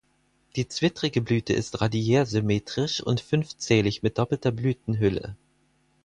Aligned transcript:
Die 0.55 0.67
zwittrige 0.67 1.21
Blüte 1.21 1.53
ist 1.53 1.79
radiärsymmetrisch 1.79 3.01
und 3.03 3.21
fünfzählig 3.21 4.01
mit 4.01 4.17
doppelter 4.17 4.49
Blütenhülle. 4.51 5.35